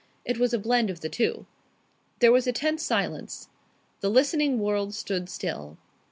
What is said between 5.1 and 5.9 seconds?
still.